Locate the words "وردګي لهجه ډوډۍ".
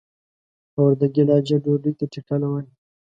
0.85-1.91